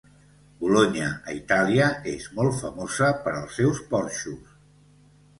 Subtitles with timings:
[0.61, 4.57] Bolonya, a Itàlia, és molt famosa pels seus porxos.